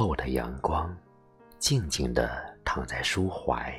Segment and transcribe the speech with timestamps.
[0.00, 0.96] 后的阳光，
[1.58, 2.26] 静静地
[2.64, 3.78] 躺在书怀。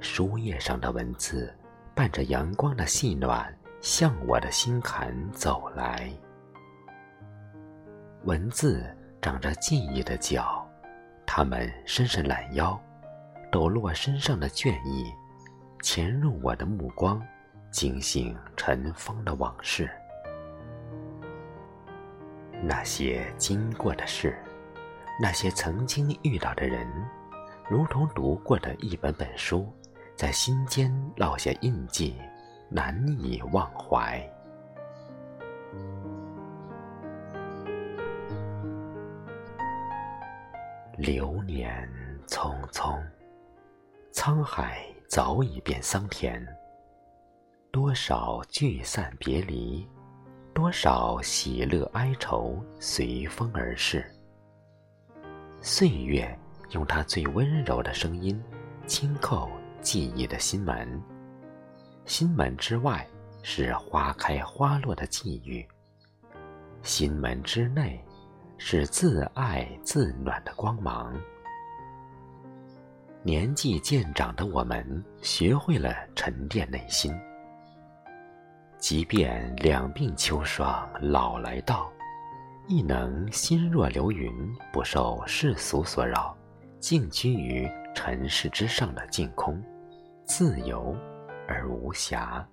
[0.00, 1.54] 书页上的文字，
[1.94, 6.10] 伴着阳光的细暖，向我的心坎走来。
[8.22, 8.82] 文字
[9.20, 10.66] 长着记忆的脚，
[11.26, 12.80] 它们伸伸懒腰，
[13.52, 15.12] 抖落身上的倦意，
[15.82, 17.22] 潜入我的目光，
[17.70, 19.90] 惊醒尘封的往事。
[22.66, 24.36] 那些经过的事，
[25.20, 26.86] 那些曾经遇到的人，
[27.68, 29.72] 如同读过的一本本书。
[30.16, 32.16] 在心间烙下印记，
[32.68, 34.24] 难以忘怀。
[40.96, 41.88] 流年
[42.28, 43.02] 匆匆，
[44.12, 46.46] 沧海早已变桑田。
[47.72, 49.84] 多少聚散别离，
[50.54, 54.04] 多少喜乐哀愁，随风而逝。
[55.60, 56.38] 岁月
[56.70, 58.40] 用它最温柔的声音，
[58.86, 59.48] 轻叩。
[59.82, 61.02] 记忆的心门，
[62.06, 63.06] 心门之外
[63.42, 65.62] 是花开花落的际遇，
[66.82, 68.02] 心门之内
[68.56, 71.14] 是自爱自暖的光芒。
[73.22, 77.14] 年纪渐长的我们，学会了沉淀内心。
[78.86, 81.90] 即便两鬓秋霜老来到，
[82.66, 84.30] 亦能心若流云，
[84.74, 86.36] 不受世俗所扰，
[86.80, 89.58] 静居于尘世之上的净空。
[90.26, 90.94] 自由
[91.48, 92.44] 而无暇。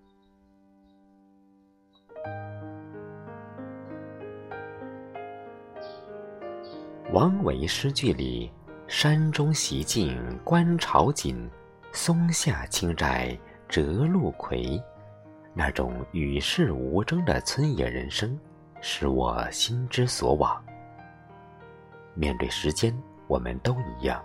[7.12, 8.50] 王维诗句里
[8.88, 11.52] “山中习静观潮景，
[11.92, 13.38] 松下清斋
[13.68, 14.82] 折露葵”，
[15.54, 18.40] 那种与世无争的村野人生，
[18.82, 20.64] 使我心之所往。
[22.14, 22.96] 面对时间，
[23.28, 24.24] 我们都一样。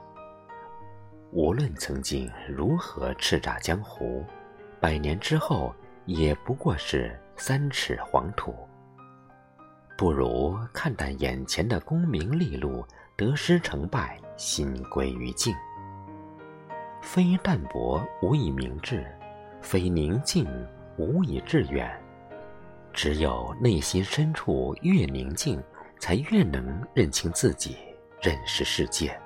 [1.33, 4.25] 无论曾经如何叱咤江湖，
[4.81, 5.75] 百年之后
[6.05, 8.55] 也不过是三尺黄土。
[9.99, 12.87] 不如看淡眼前的功名利禄、
[13.17, 15.55] 得失成败，心归于静。
[17.03, 19.07] 非淡泊无以明志，
[19.61, 20.47] 非宁静
[20.97, 21.91] 无以致远。
[22.93, 25.63] 只有内心深处越宁静，
[25.99, 27.77] 才越能认清自己，
[28.21, 29.19] 认识世界。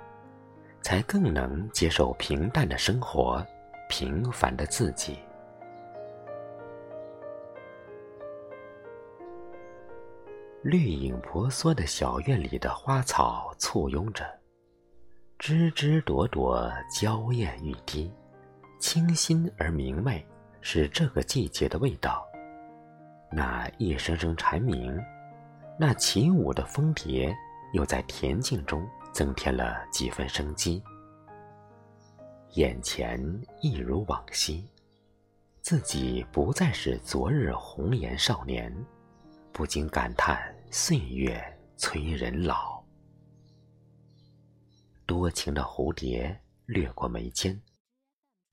[0.83, 3.47] 才更能接受平淡的生活，
[3.89, 5.19] 平凡的自己。
[10.63, 14.25] 绿影婆娑的小院里的花草簇拥着，
[15.39, 18.11] 枝枝朵朵娇艳欲滴，
[18.79, 20.27] 清新而明媚，
[20.61, 22.27] 是这个季节的味道。
[23.31, 24.99] 那一声声蝉鸣，
[25.79, 27.35] 那起舞的蜂蝶，
[27.73, 28.89] 又在恬静中。
[29.13, 30.81] 增添了几分生机。
[32.51, 33.21] 眼前
[33.61, 34.65] 一如往昔，
[35.63, 38.73] 自己不再是昨日红颜少年，
[39.53, 41.43] 不禁感叹岁月
[41.77, 42.81] 催人老。
[45.07, 47.61] 多情的蝴蝶掠过眉间，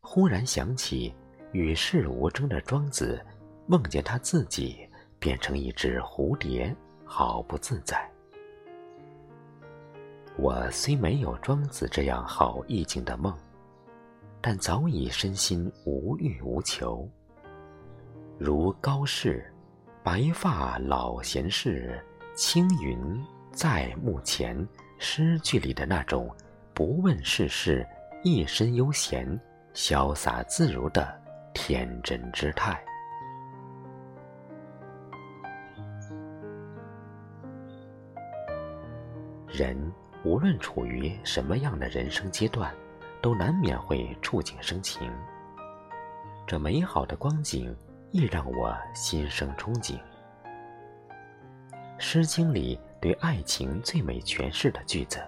[0.01, 1.13] 忽然想起
[1.51, 3.19] 与世无争的庄子，
[3.65, 4.87] 梦见他自己
[5.19, 6.75] 变成一只蝴蝶，
[7.05, 8.09] 好不自在。
[10.37, 13.35] 我虽没有庄子这样好意境的梦，
[14.39, 17.09] 但早已身心无欲无求。
[18.37, 19.51] 如高适
[20.03, 21.99] “白发老闲士，
[22.35, 22.99] 青云
[23.51, 24.67] 在目前”
[24.99, 26.29] 诗句里的那种
[26.73, 27.87] 不问世事、
[28.23, 29.39] 一身悠闲、
[29.73, 31.19] 潇洒自如的
[31.57, 32.79] 天真之态。
[39.47, 39.91] 人。
[40.23, 42.73] 无论处于什么样的人生阶段，
[43.21, 45.09] 都难免会触景生情。
[46.45, 47.73] 这美好的光景
[48.11, 49.93] 亦让我心生憧憬。
[51.97, 55.21] 《诗经》里对爱情最美诠释的句子：“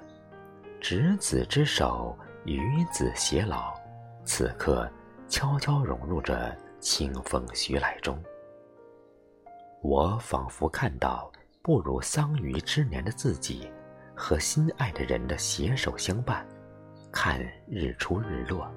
[0.81, 3.73] 执子之手，与子偕老。”
[4.25, 4.89] 此刻
[5.29, 8.21] 悄悄融入着清风徐来中。
[9.81, 11.31] 我仿佛看到
[11.61, 13.71] 步入桑榆之年的自己。
[14.21, 16.45] 和心爱的人的携手相伴，
[17.09, 17.39] 看
[17.69, 18.69] 日出日落，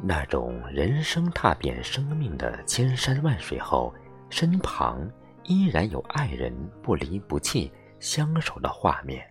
[0.00, 3.92] 那种人生踏遍生命的千山万水后，
[4.30, 5.10] 身旁
[5.42, 9.28] 依然有爱人不离不弃相守的画面，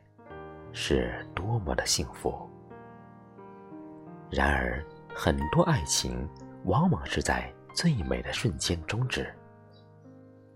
[0.74, 2.38] 是多么的幸福。
[4.30, 4.83] 然而，
[5.16, 6.30] 很多爱情
[6.66, 9.34] 往往是在最美的瞬间终止。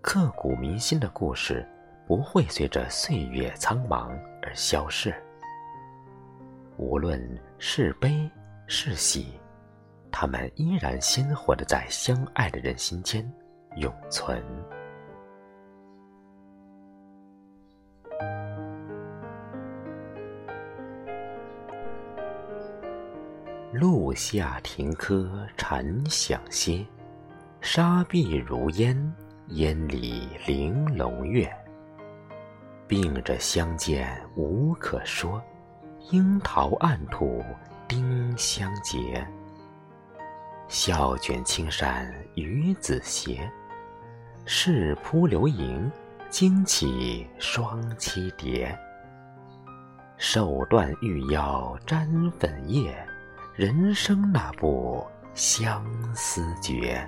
[0.02, 1.66] 刻骨铭心的故事，
[2.06, 4.10] 不会随着岁月苍茫。
[4.42, 5.14] 而消逝。
[6.78, 7.22] 无论
[7.58, 8.30] 是悲
[8.68, 9.40] 是喜，
[10.10, 13.30] 他们依然鲜活的在相爱的人心间
[13.76, 14.42] 永存。
[23.72, 26.84] 路下停柯蝉响歇，
[27.62, 29.14] 沙碧如烟，
[29.50, 31.48] 烟里玲珑月。
[32.88, 35.40] 并着相见无可说，
[36.10, 37.46] 樱桃暗吐
[37.88, 39.24] 丁香结。
[40.68, 43.48] 笑卷青衫与子斜，
[44.46, 45.92] 试扑流萤，
[46.32, 48.76] 惊起双栖蝶。
[50.18, 53.08] 手断玉腰沾粉叶。
[53.60, 55.86] 人生那部相
[56.16, 57.06] 思诀，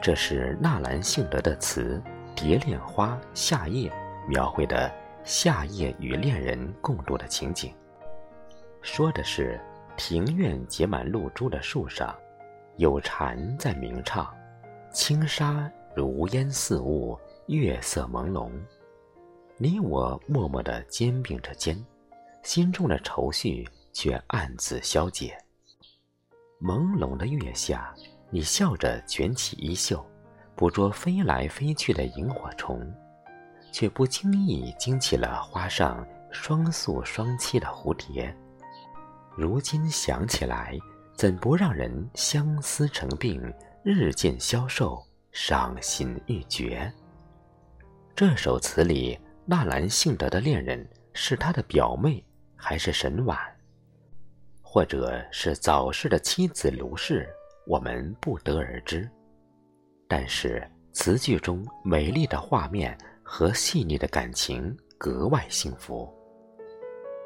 [0.00, 2.00] 这是纳兰性德的词
[2.40, 3.90] 《蝶恋花·夏夜》
[4.28, 4.88] 描绘的
[5.24, 7.74] 夏夜与恋人共度的情景。
[8.80, 9.60] 说的是
[9.96, 12.16] 庭院结满露珠的树上，
[12.76, 14.32] 有蝉在鸣唱，
[14.92, 17.18] 轻纱如烟似雾，
[17.48, 18.52] 月色朦胧，
[19.56, 21.76] 你我默默地肩并着肩。
[22.48, 25.36] 心中的愁绪却暗自消解。
[26.58, 27.94] 朦胧的月下，
[28.30, 30.02] 你笑着卷起衣袖，
[30.56, 32.80] 捕捉飞来飞去的萤火虫，
[33.70, 38.34] 却不经意惊起了花上双宿双栖的蝴蝶。
[39.36, 40.74] 如今想起来，
[41.14, 43.42] 怎不让人相思成病，
[43.82, 44.98] 日渐消瘦，
[45.32, 46.90] 伤心欲绝？
[48.16, 52.24] 这首词里，纳兰性德的恋人是他的表妹。
[52.60, 53.38] 还是沈婉，
[54.60, 57.26] 或者是早逝的妻子卢氏，
[57.66, 59.08] 我们不得而知。
[60.08, 66.12] 但是词句中美丽的画面和细腻的感情格外幸福。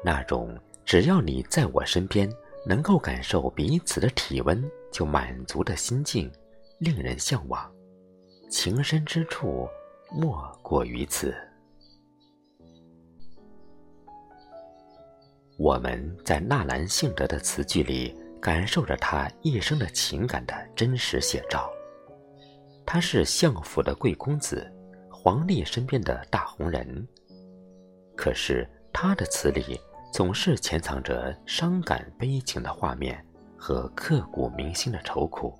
[0.03, 2.31] 那种只要你在我身边，
[2.65, 6.31] 能够感受彼此的体温就满足的心境，
[6.77, 7.69] 令人向往。
[8.49, 9.67] 情深之处，
[10.11, 11.35] 莫过于此。
[15.57, 21.69] 我们在纳兰性德的词句里感受着他一生的情感的真实写照。
[22.85, 24.69] 他是相府的贵公子，
[25.09, 27.07] 皇帝身边的大红人。
[28.15, 29.79] 可是他的词里
[30.11, 33.23] 总是潜藏着伤感悲情的画面
[33.57, 35.57] 和刻骨铭心的愁苦。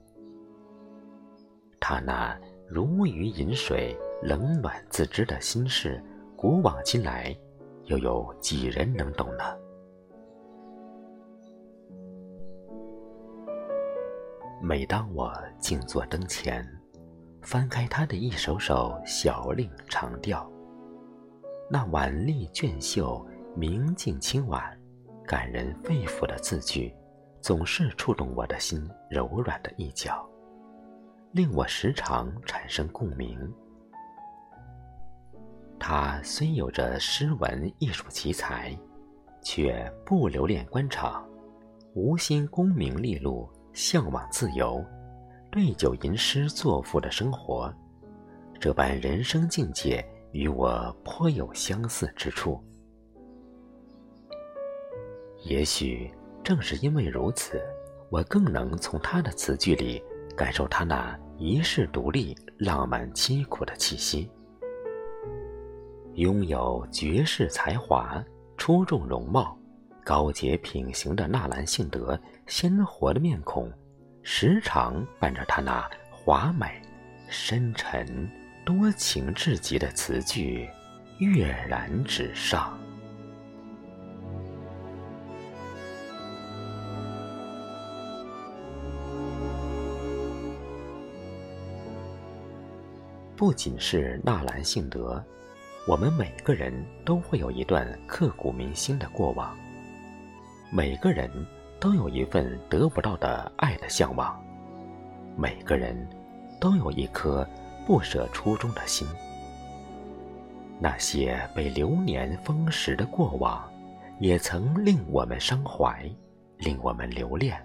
[1.79, 2.37] 他那
[2.67, 6.03] 如鱼饮水、冷暖自知的心事，
[6.35, 7.35] 古往今来，
[7.85, 9.43] 又有几人能懂呢？
[14.65, 15.29] 每当我
[15.59, 16.65] 静坐灯前，
[17.41, 20.49] 翻开他的一首首小令长调，
[21.69, 23.27] 那婉丽娟秀、
[23.57, 24.63] 明净清婉、
[25.25, 26.95] 感人肺腑的字句，
[27.41, 30.25] 总是触动我的心柔软的一角，
[31.33, 33.37] 令我时常产生共鸣。
[35.77, 38.73] 他虽有着诗文艺术奇才，
[39.41, 41.27] 却不留恋官场，
[41.95, 43.45] 无心功名利禄。
[43.73, 44.83] 向往自由，
[45.51, 47.73] 对酒吟诗作赋的生活，
[48.59, 52.63] 这般人生境界与我颇有相似之处。
[55.43, 56.09] 也许
[56.43, 57.61] 正是因为如此，
[58.09, 60.01] 我更能从他的词句里
[60.37, 64.29] 感受他那一世独立、浪漫凄苦的气息。
[66.13, 68.23] 拥有绝世才华、
[68.55, 69.57] 出众容貌。
[70.03, 73.71] 高洁品行的纳兰性德，鲜活的面孔，
[74.21, 76.81] 时常伴着他那华美、
[77.29, 78.29] 深沉、
[78.65, 80.69] 多情至极的词句，
[81.19, 82.77] 跃然纸上。
[93.37, 95.23] 不仅是纳兰性德，
[95.87, 99.57] 我们每个人都会有一段刻骨铭心的过往。
[100.75, 101.29] 每个人
[101.79, 104.43] 都有一份得不到的爱的向往，
[105.37, 105.95] 每个人
[106.59, 107.47] 都有一颗
[107.85, 109.07] 不舍初衷的心。
[110.79, 113.71] 那些被流年风蚀的过往，
[114.19, 116.09] 也曾令我们伤怀，
[116.57, 117.63] 令我们留恋，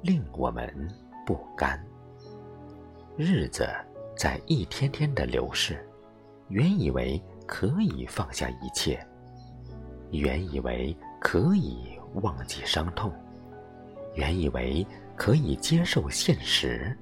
[0.00, 0.66] 令我们
[1.26, 1.78] 不甘。
[3.18, 3.68] 日子
[4.16, 5.86] 在一天天的流逝，
[6.48, 9.06] 原以为可以放下一切，
[10.10, 11.95] 原以为可以。
[12.22, 13.12] 忘记伤痛，
[14.14, 16.96] 原以为可以接受现实，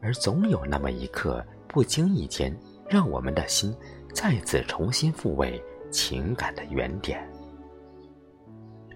[0.00, 2.56] 而总有那么一刻，不经意间，
[2.88, 3.74] 让我们的心
[4.12, 7.26] 再次重新复位情感的原点。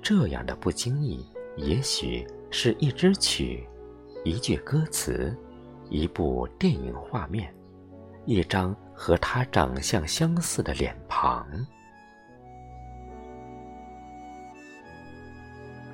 [0.03, 1.27] 这样的不经意，
[1.57, 3.67] 也许是一支曲，
[4.25, 5.37] 一句歌词，
[5.91, 7.55] 一部电影画面，
[8.25, 11.47] 一张和他长相相似的脸庞。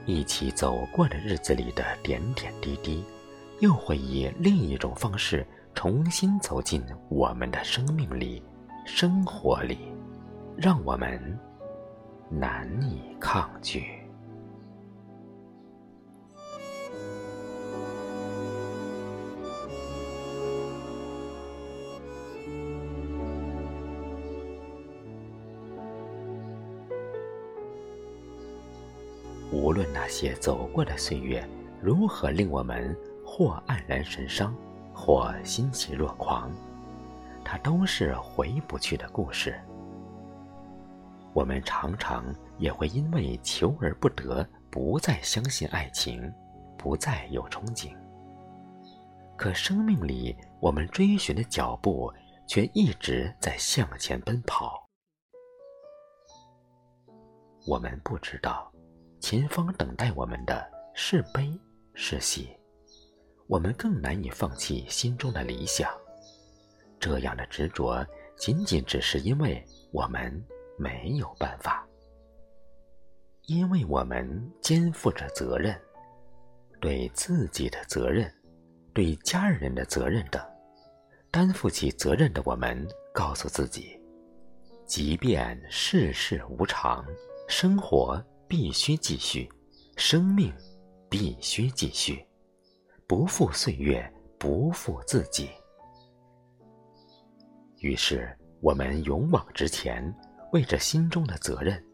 [0.07, 3.03] 一起走过的日子里的点点滴滴，
[3.61, 8.43] 又会以另一种方式重新走进我们的生命里、
[8.85, 9.79] 生活里，
[10.57, 11.39] 让我们
[12.29, 14.04] 难以抗拒。
[30.05, 31.43] 那些走过的岁月
[31.81, 32.95] 如何令我们
[33.25, 34.55] 或黯然神伤，
[34.93, 36.53] 或欣喜若狂，
[37.43, 39.59] 它都是回不去的故事。
[41.33, 42.23] 我们常常
[42.59, 46.31] 也会因为求而不得，不再相信爱情，
[46.77, 47.97] 不再有憧憬。
[49.39, 52.13] 可生命里我们追寻的脚步，
[52.47, 54.87] 却一直在向前奔跑。
[57.67, 58.71] 我们不知道。
[59.25, 61.51] 前方等待我们的是悲
[61.95, 62.55] 是喜，
[63.47, 65.91] 我们更难以放弃心中的理想。
[67.01, 70.31] 这样的执着，仅仅只是因为我们
[70.77, 71.89] 没有办法，
[73.47, 74.29] 因为我们
[74.61, 75.75] 肩负着责任，
[76.79, 78.31] 对自己的责任，
[78.93, 80.39] 对家人的责任等。
[81.31, 83.99] 担负起责任的我们，告诉自己，
[84.85, 87.03] 即便世事无常，
[87.49, 88.23] 生活。
[88.55, 89.51] 必须继续，
[89.97, 90.55] 生命
[91.11, 92.25] 必须继续，
[93.05, 94.09] 不负岁月，
[94.39, 95.51] 不负自己。
[97.81, 100.15] 于是，我们勇往直前，
[100.53, 101.85] 为着心中的责任，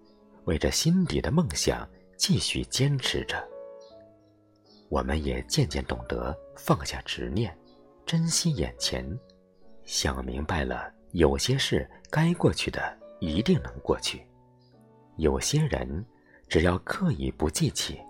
[0.44, 1.88] 为着心底的梦想，
[2.18, 3.42] 继续坚持着。
[4.90, 7.56] 我们也渐渐懂得放下执念，
[8.04, 9.18] 珍惜眼前，
[9.86, 14.28] 想明白了，有些事该过去的一定能过去，
[15.16, 16.04] 有些人。
[16.50, 18.00] 只要刻意不记起，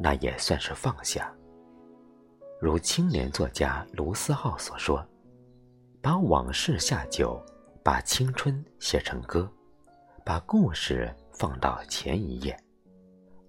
[0.00, 1.32] 那也算是放下。
[2.60, 5.06] 如青年作家卢思浩所说
[6.02, 7.40] ：“把往事下酒，
[7.84, 9.48] 把青春写成歌，
[10.24, 12.58] 把故事放到前一页，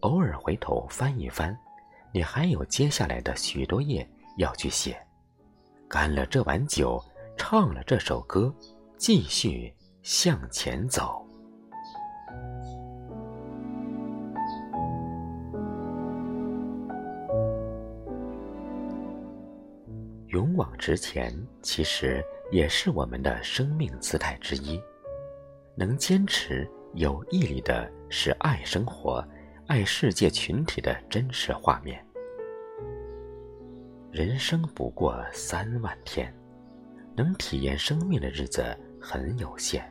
[0.01, 1.57] 偶尔回头翻一翻，
[2.13, 4.95] 你还有接下来的许多页要去写。
[5.87, 7.03] 干了这碗酒，
[7.35, 8.53] 唱了这首歌，
[8.95, 9.73] 继续
[10.03, 11.24] 向前走。”
[20.35, 24.77] 勇往直前，其实也是我们的生命姿态之一。
[25.77, 29.25] 能坚持、有毅力的，是爱生活、
[29.65, 32.05] 爱世界群体的真实画面。
[34.11, 36.35] 人生不过三万天，
[37.15, 39.89] 能体验生命的日子很有限。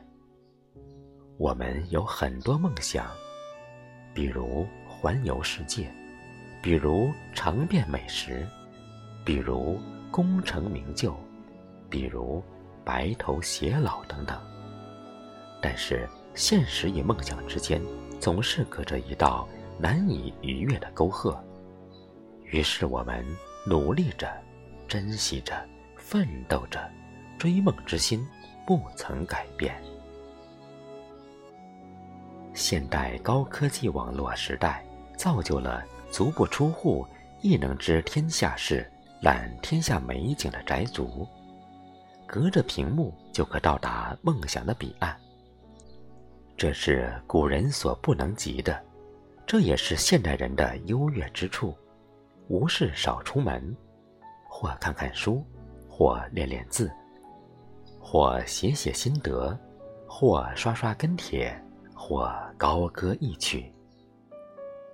[1.39, 3.07] 我们有很多梦想，
[4.13, 5.91] 比如环游世界，
[6.61, 8.45] 比如尝遍美食，
[9.25, 9.79] 比如……
[10.15, 11.13] 功成名就，
[11.89, 12.41] 比如
[12.85, 14.39] 白头偕老等等。
[15.61, 17.81] 但是现实与梦想之间
[18.17, 19.45] 总是隔着一道
[19.77, 21.37] 难以逾越的沟壑。
[22.45, 23.25] 于是我们
[23.67, 24.33] 努力着，
[24.87, 25.53] 珍惜着，
[25.97, 26.89] 奋斗着，
[27.37, 28.25] 追梦之心
[28.65, 29.75] 不曾改变。
[32.53, 34.81] 现代高科技网络时代
[35.17, 37.05] 造就了足不出户
[37.41, 38.89] 亦能知天下事。
[39.21, 41.27] 览天下美景的宅族，
[42.27, 45.15] 隔着屏幕就可到达梦想的彼岸。
[46.57, 48.81] 这是古人所不能及的，
[49.45, 51.75] 这也是现代人的优越之处。
[52.47, 53.75] 无事少出门，
[54.47, 55.43] 或看看书，
[55.89, 56.91] 或练练字，
[57.99, 59.57] 或写写心得，
[60.07, 61.59] 或刷刷跟帖，
[61.95, 63.73] 或高歌一曲。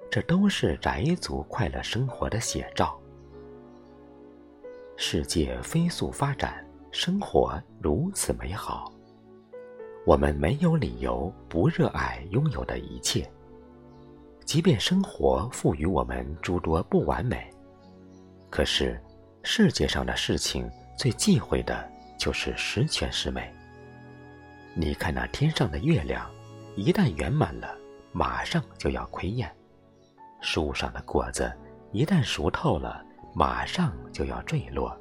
[0.10, 3.01] 这都是宅族快乐生活的写照。
[5.04, 8.94] 世界飞速发展，生活如此美好，
[10.06, 13.28] 我们没有理由不热爱拥有的一切。
[14.46, 17.50] 即便生活赋予我们诸多不完美，
[18.48, 19.02] 可是
[19.42, 23.52] 世界上的事情最忌讳的就是十全十美。
[24.76, 26.30] 你看那天上的月亮，
[26.76, 27.76] 一旦圆满了，
[28.12, 29.50] 马上就要亏厌；
[30.42, 31.52] 树上的果子，
[31.92, 33.04] 一旦熟透了。
[33.34, 34.96] 马上就要坠落，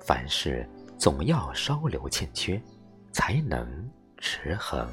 [0.00, 2.62] 凡事总要稍留欠缺，
[3.12, 4.88] 才能持恒。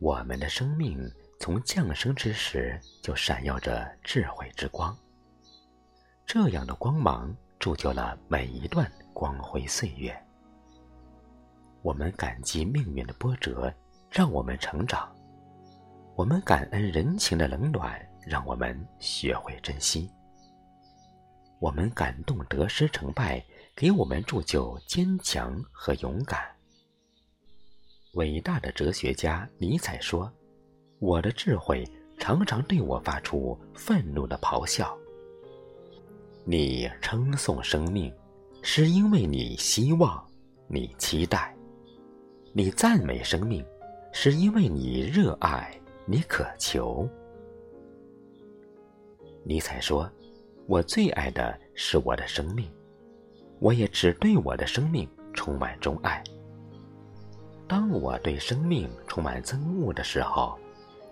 [0.00, 0.98] 我们的生命
[1.40, 4.96] 从降生之时就闪耀着智慧之光，
[6.24, 10.16] 这样的光芒铸就了每一段光辉岁月。
[11.82, 13.72] 我们感激命运的波折，
[14.10, 15.08] 让我们成长；
[16.14, 20.08] 我们感恩人情的冷暖，让我们学会珍惜；
[21.60, 23.44] 我们感动得失成败，
[23.76, 26.40] 给我们铸就坚强和勇敢。
[28.14, 30.32] 伟大的哲学家尼采说
[30.98, 31.88] ：“我的智慧
[32.18, 34.97] 常常对我发出愤怒的咆哮。
[36.50, 38.10] 你称颂生命，
[38.62, 40.26] 是因为你希望，
[40.66, 41.54] 你期待；
[42.54, 43.62] 你赞美生命，
[44.14, 47.06] 是因为你热爱，你渴求。”
[49.44, 50.10] 尼采说
[50.66, 52.66] ：“我最爱的是我的生命，
[53.60, 56.24] 我也只对我的生命充满钟爱。”
[57.68, 60.58] 当我对生命充满憎恶的时候，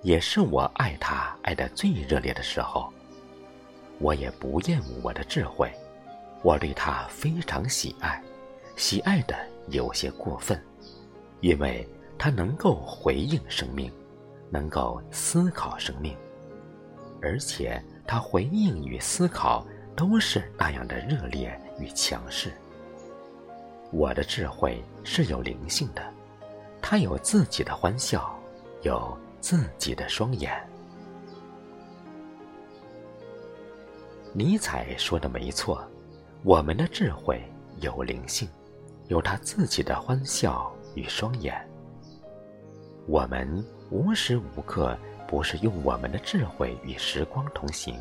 [0.03, 2.91] 也是我爱他爱得最热烈的时候。
[3.99, 5.73] 我也不厌恶我的智慧，
[6.43, 8.23] 我对它非常喜爱，
[8.77, 9.35] 喜爱的
[9.69, 10.61] 有些过分，
[11.41, 11.89] 因为
[12.19, 13.93] 它能够回应生命，
[14.51, 16.17] 能够思考生命，
[17.23, 22.53] 而且它回应与思考都是那样的热烈与强势。
[23.93, 26.03] 我的智慧是有灵性的。
[26.83, 28.39] 他有自己的欢笑，
[28.83, 30.53] 有自己的双眼。
[34.39, 35.83] 尼采说的没错，
[36.43, 37.43] 我们的智慧
[37.81, 38.47] 有灵性，
[39.09, 41.67] 有他自己的欢笑与双眼。
[43.07, 44.95] 我们无时无刻
[45.27, 47.99] 不是用我们的智慧与时光同行，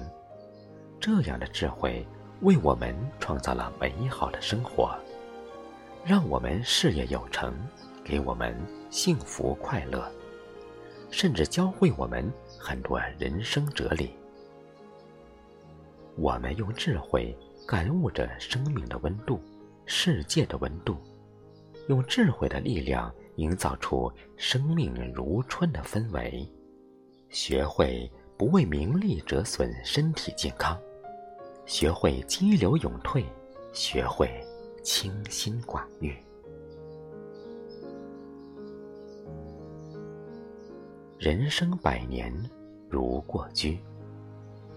[1.00, 2.06] 这样的智慧
[2.42, 4.94] 为我们创造了美好的生活，
[6.04, 7.54] 让我们事业有成。
[8.04, 8.54] 给我们
[8.90, 10.12] 幸福快乐，
[11.10, 14.12] 甚至教会我们很多人生哲理。
[16.18, 19.40] 我们用智慧感悟着生命的温度，
[19.86, 20.96] 世界的温度，
[21.90, 26.50] 用智慧的力量营造出生命如春的氛围。
[27.30, 30.80] 学会不为名利折损身体健康，
[31.66, 33.26] 学会激流勇退，
[33.74, 34.30] 学会
[34.84, 36.16] 清心寡欲。
[41.18, 42.32] 人生百年
[42.90, 43.80] 如过居，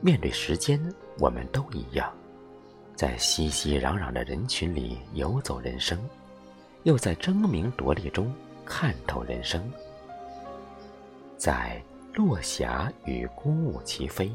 [0.01, 0.81] 面对时间，
[1.19, 2.13] 我们都一样，
[2.95, 5.99] 在熙熙攘攘的人群里游走人生，
[6.85, 8.33] 又在争名夺利中
[8.65, 9.63] 看透人生。
[11.37, 11.83] 在
[12.15, 14.33] 落霞与孤鹜齐飞，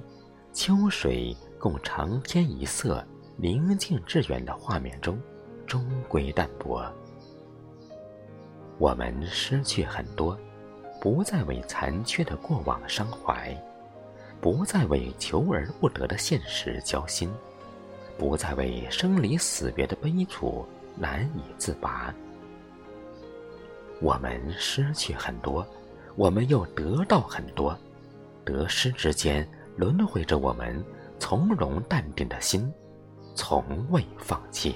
[0.52, 3.06] 秋水共长天一色，
[3.38, 5.20] 宁静致远的画面中，
[5.66, 6.86] 终归淡泊。
[8.78, 10.38] 我们失去很多。
[11.02, 13.54] 不再为残缺的过往伤怀，
[14.44, 17.32] 不再为求而不得的现实焦心，
[18.18, 22.14] 不再为生离死别的悲楚难以自拔。
[24.02, 25.66] 我们失去很多，
[26.18, 27.74] 我们又得到很多，
[28.44, 30.84] 得失之间轮回着我们
[31.20, 32.70] 从容淡定的心，
[33.36, 34.76] 从未放弃。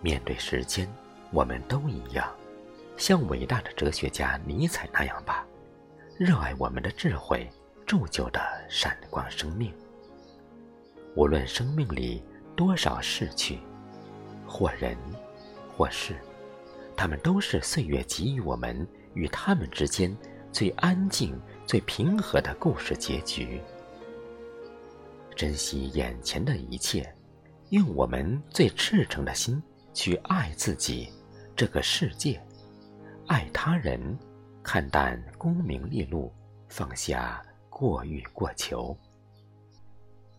[0.00, 0.88] 面对时间，
[1.32, 2.32] 我们都一样，
[2.96, 5.46] 像伟大的哲学家尼采那样吧，
[6.16, 7.48] 热爱我们的智慧
[7.84, 9.72] 铸就的闪光生命。
[11.16, 12.22] 无论生命里
[12.54, 13.58] 多少逝去，
[14.46, 14.96] 或人，
[15.76, 16.14] 或事，
[16.96, 20.16] 他们都是岁月给予我们与他们之间
[20.52, 23.60] 最安静、最平和的故事结局。
[25.34, 27.12] 珍惜眼前的一切，
[27.70, 29.60] 用我们最赤诚的心。
[29.98, 31.12] 去爱自己，
[31.56, 32.40] 这个世界，
[33.26, 34.16] 爱他人，
[34.62, 36.32] 看淡功名利禄，
[36.68, 38.96] 放下过欲过求。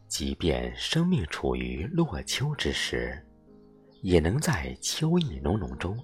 [0.07, 3.21] 即便生命处于落秋之时，
[4.01, 5.97] 也能在秋意浓浓中，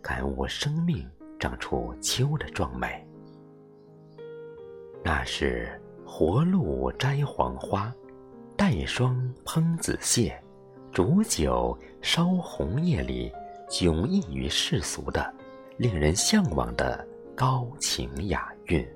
[0.00, 1.04] 感悟生命
[1.40, 3.04] 长出秋的壮美。
[5.02, 5.68] 那是
[6.06, 7.92] 活鹿摘黄花，
[8.56, 10.40] 带霜烹紫蟹。
[10.92, 13.32] 煮酒烧红叶里
[13.66, 15.32] 迥异于世俗的
[15.78, 18.86] 令人向往的高情雅韵。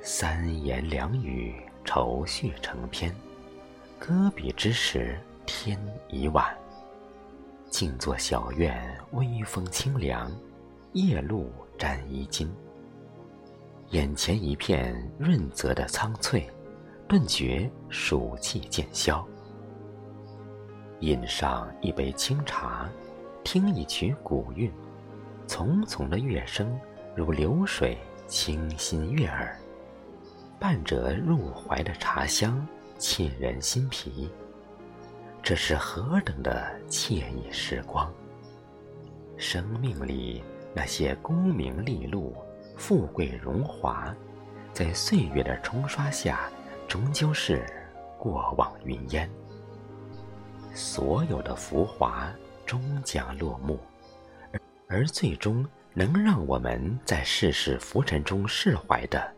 [0.00, 3.14] 三言两语愁绪成篇
[3.96, 5.78] 搁笔之时天
[6.08, 6.62] 已晚。
[7.72, 10.30] 静坐小院微风清凉，
[10.92, 12.50] 夜露沾衣襟。
[13.90, 16.48] 眼前一片润泽的苍翠，
[17.06, 19.26] 顿觉暑气渐消。
[21.00, 22.88] 饮上一杯清茶，
[23.44, 24.72] 听一曲古韵，
[25.46, 26.74] 淙淙的乐声
[27.14, 29.54] 如流水，清新悦耳。
[30.58, 32.66] 伴着入怀的茶香，
[32.98, 34.30] 沁人心脾。
[35.42, 38.10] 这是何等的惬意时光！
[39.36, 40.42] 生命里
[40.74, 42.36] 那些功名利禄。
[42.74, 44.12] 富贵荣华，
[44.72, 46.50] 在岁月的冲刷下，
[46.88, 47.64] 终究是
[48.18, 49.30] 过往云烟。
[50.72, 52.32] 所有的浮华
[52.64, 53.78] 终将落幕，
[54.88, 59.34] 而而最终能让我们在世事浮沉中释怀的，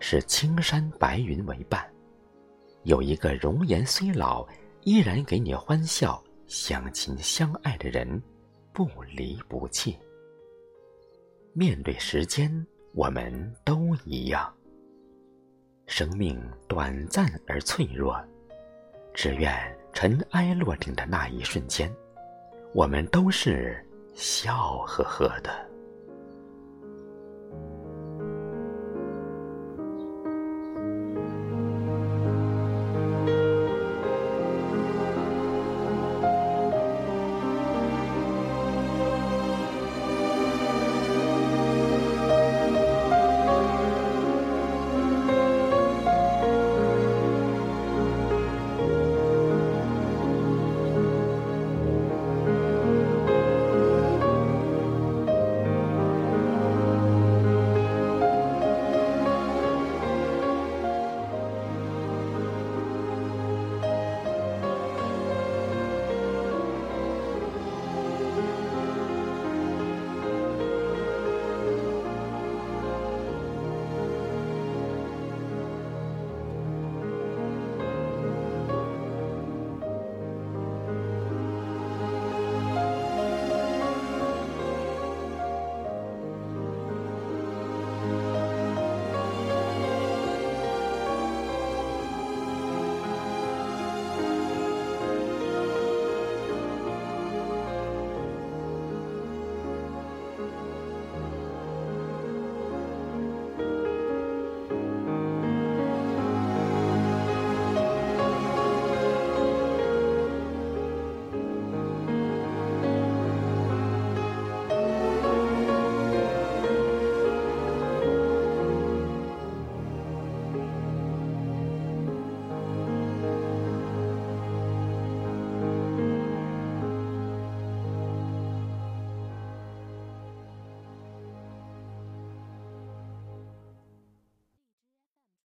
[0.00, 1.88] 是青山白云为伴，
[2.82, 4.44] 有一个容颜虽老，
[4.82, 8.20] 依然给你欢笑、相亲相爱的人，
[8.76, 9.96] 不离不弃。
[11.54, 12.64] 面对时间。
[12.92, 14.50] 我们都一样，
[15.86, 18.18] 生命短暂而脆弱，
[19.12, 19.54] 只愿
[19.92, 21.94] 尘埃落定的那一瞬间，
[22.72, 25.65] 我们都是笑呵呵的。